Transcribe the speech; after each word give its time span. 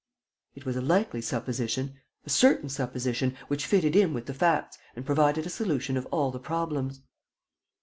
It 0.55 0.65
was 0.65 0.75
a 0.75 0.81
likely 0.81 1.21
supposition, 1.21 1.99
a 2.25 2.29
certain 2.31 2.69
supposition, 2.69 3.37
which 3.49 3.67
fitted 3.67 3.95
in 3.95 4.15
with 4.15 4.25
the 4.25 4.33
facts 4.33 4.79
and 4.95 5.05
provided 5.05 5.45
a 5.45 5.49
solution 5.51 5.95
of 5.95 6.07
all 6.07 6.31
the 6.31 6.39
problems. 6.39 7.01